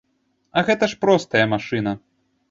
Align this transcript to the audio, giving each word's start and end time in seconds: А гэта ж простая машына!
А 0.61 0.61
гэта 0.69 0.87
ж 0.93 0.97
простая 1.05 1.43
машына! 1.53 1.93